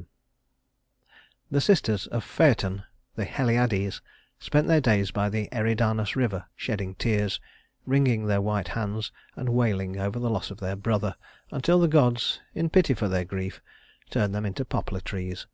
XI 0.00 0.06
The 1.50 1.60
sisters 1.60 2.06
of 2.06 2.24
Phaëton, 2.24 2.84
the 3.16 3.26
Heliades, 3.26 4.00
spent 4.38 4.66
their 4.66 4.80
days 4.80 5.10
by 5.10 5.28
the 5.28 5.50
Eridanus 5.52 6.16
River 6.16 6.46
shedding 6.56 6.94
tears, 6.94 7.38
wringing 7.84 8.24
their 8.24 8.40
white 8.40 8.68
hands, 8.68 9.12
and 9.36 9.50
wailing 9.50 9.98
over 10.00 10.18
the 10.18 10.30
loss 10.30 10.50
of 10.50 10.60
their 10.60 10.74
brother, 10.74 11.16
until 11.50 11.78
the 11.78 11.86
gods, 11.86 12.40
in 12.54 12.70
pity 12.70 12.94
for 12.94 13.08
their 13.10 13.26
grief, 13.26 13.60
turned 14.08 14.34
them 14.34 14.46
into 14.46 14.64
poplar 14.64 15.00
trees. 15.00 15.46